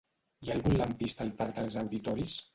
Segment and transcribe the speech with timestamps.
[0.45, 2.43] Hi ha algun lampista al parc dels Auditoris?